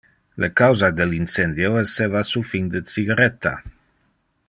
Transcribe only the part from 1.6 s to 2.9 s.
esseva su fin de